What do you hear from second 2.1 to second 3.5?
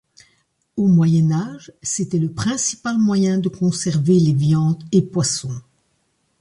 le principal moyen de